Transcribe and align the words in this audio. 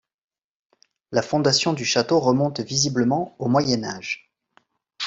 La 1.11 1.21
fondation 1.21 1.73
du 1.73 1.85
château 1.85 2.19
remonte 2.19 2.59
visiblement 2.61 3.35
au 3.37 3.47
Moyen 3.47 3.83
Âge. 3.83 4.31